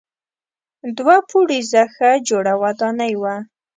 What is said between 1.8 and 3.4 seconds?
ښه جوړه ودانۍ وه.